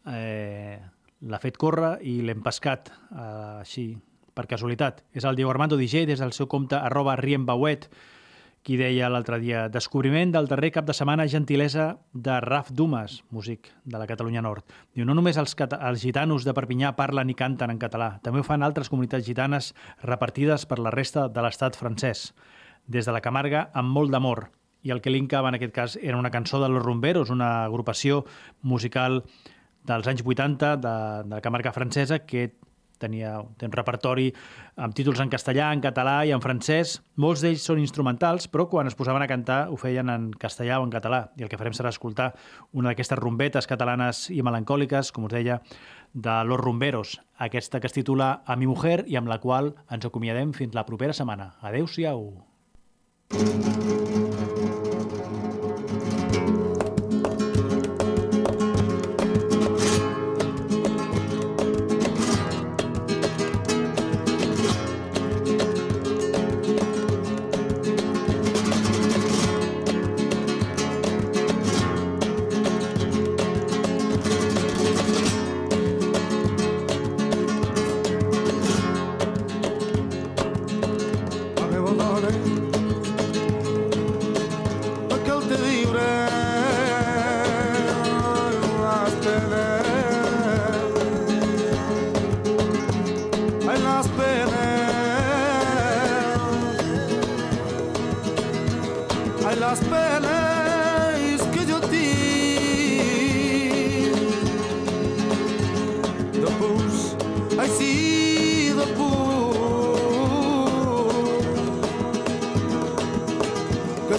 [0.07, 0.79] eh,
[1.23, 3.93] l'ha fet córrer i l'hem pescat eh, així,
[4.33, 5.03] per casualitat.
[5.13, 7.89] És el Diego Armando DJ des del seu compte arroba riembauet,
[8.63, 13.67] qui deia l'altre dia descobriment del darrer cap de setmana gentilesa de Raf Dumas, músic
[13.83, 14.63] de la Catalunya Nord.
[14.95, 18.47] Diu, no només els, els gitanos de Perpinyà parlen i canten en català, també ho
[18.47, 22.31] fan altres comunitats gitanes repartides per la resta de l'estat francès.
[22.87, 24.47] Des de la Camarga, amb molt d'amor.
[24.83, 28.23] I el que linkava en aquest cas era una cançó de Los Rumberos, una agrupació
[28.61, 29.23] musical
[29.87, 32.51] dels anys 80 de, de la Camarga francesa que
[33.03, 34.29] tenia un repertori
[34.79, 36.97] amb títols en castellà, en català i en francès.
[37.19, 40.87] Molts d'ells són instrumentals, però quan es posaven a cantar ho feien en castellà o
[40.87, 41.25] en català.
[41.37, 42.31] I el que farem serà escoltar
[42.71, 45.59] una d'aquestes rumbetes catalanes i melancòliques, com us deia,
[46.13, 50.05] de Los Rumberos, aquesta que es titula A mi mujer i amb la qual ens
[50.05, 51.55] acomiadem fins la propera setmana.
[51.61, 52.27] Adéu-siau!
[53.33, 54.22] Avevo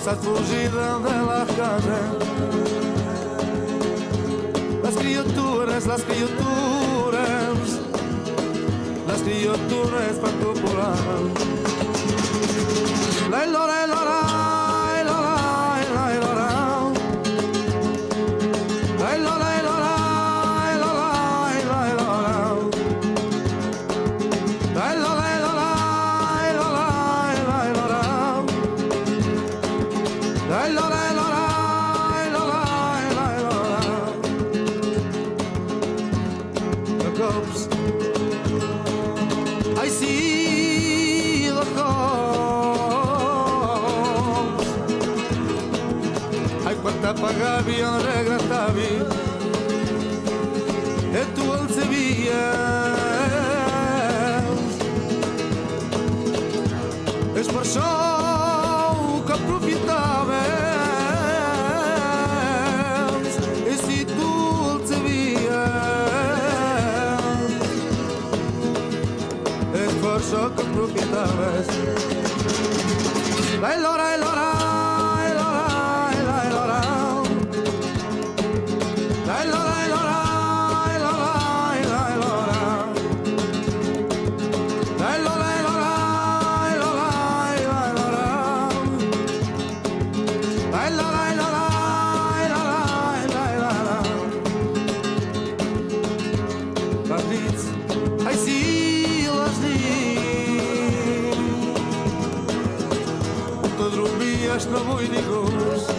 [0.05, 1.99] Que estás fugida de la casa
[4.83, 7.59] Las criaturas, las criaturas.
[9.09, 10.97] Las criaturas para copular
[13.31, 14.44] La lora, la lora,
[47.73, 48.93] el regretavi
[51.21, 52.33] e tu el sabies.
[57.41, 57.91] És per això
[59.27, 60.59] que aprofitaves
[63.73, 64.33] i si tu
[64.73, 65.45] el sabies
[69.85, 71.64] és per això que aprofitaves.
[104.75, 105.91] Dormies no vull dir gust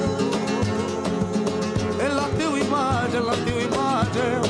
[2.01, 4.44] en la teva imatge, en la teva imatge